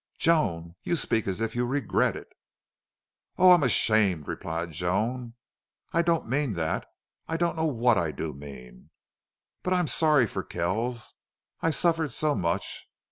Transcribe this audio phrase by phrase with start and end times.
[0.17, 0.73] "Joan!
[0.81, 2.33] You speak as if you regret it!"
[3.37, 5.35] "Oh, I am ashamed," replied Joan.
[5.93, 6.87] "I don't mean that.
[7.27, 8.89] I don't know what I do mean.
[9.61, 11.13] But still I'm sorry for Kells.
[11.61, 12.87] I suffered so much....